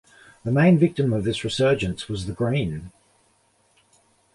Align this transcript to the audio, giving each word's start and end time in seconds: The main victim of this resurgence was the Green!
The 0.43 0.51
main 0.51 0.79
victim 0.79 1.13
of 1.13 1.25
this 1.25 1.43
resurgence 1.43 2.07
was 2.09 2.25
the 2.25 2.33
Green! 2.33 2.91